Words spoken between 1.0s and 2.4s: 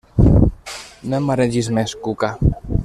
No em maregis més, Cuca!